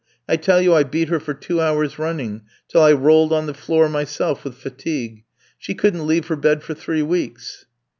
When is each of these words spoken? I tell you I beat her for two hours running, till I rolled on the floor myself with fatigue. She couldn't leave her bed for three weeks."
I 0.27 0.35
tell 0.35 0.59
you 0.63 0.73
I 0.73 0.81
beat 0.81 1.09
her 1.09 1.19
for 1.19 1.35
two 1.35 1.61
hours 1.61 1.99
running, 1.99 2.41
till 2.67 2.81
I 2.81 2.91
rolled 2.91 3.31
on 3.31 3.45
the 3.45 3.53
floor 3.53 3.87
myself 3.87 4.43
with 4.43 4.55
fatigue. 4.57 5.25
She 5.59 5.75
couldn't 5.75 6.07
leave 6.07 6.25
her 6.25 6.35
bed 6.35 6.63
for 6.63 6.73
three 6.73 7.03
weeks." 7.03 7.67